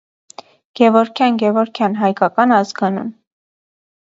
[0.79, 3.13] Գևորգյան Գևորգյան, հայկական ազգանուն։